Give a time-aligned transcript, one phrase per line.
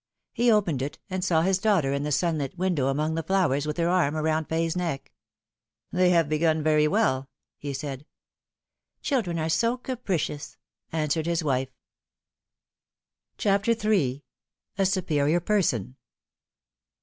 [0.33, 1.43] He opened it, and A Superior Person.
[1.43, 4.49] 17 saw his daughter in the sunlit window among the flowers with her arm round
[4.49, 5.11] Fay's neck."
[5.93, 8.07] They have begun very well," he said."
[9.03, 10.57] Children are so capricious,"
[10.91, 11.69] answered his wife.
[13.37, 14.23] CHAPTER in.
[14.79, 15.95] A SUPERIOR PERSON.